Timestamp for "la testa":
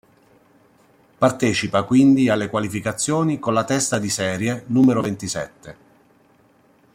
3.53-3.99